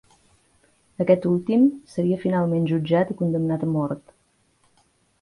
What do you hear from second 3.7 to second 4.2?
a mort.